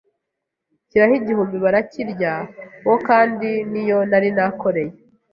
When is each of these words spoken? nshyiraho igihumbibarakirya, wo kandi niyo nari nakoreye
nshyiraho 0.83 1.13
igihumbibarakirya, 1.21 2.33
wo 2.87 2.95
kandi 3.07 3.49
niyo 3.71 3.99
nari 4.09 4.29
nakoreye 4.35 4.93